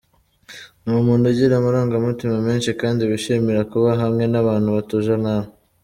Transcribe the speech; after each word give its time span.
Ni 0.83 0.91
umuntu 1.01 1.25
ugira 1.31 1.53
amarangamutima 1.57 2.35
menshi 2.47 2.69
kandi 2.81 3.01
wishimira 3.09 3.61
kuba 3.71 3.89
hamwe 4.01 4.23
n’abantu 4.31 4.67
batuje 4.75 5.13
nkawe. 5.21 5.47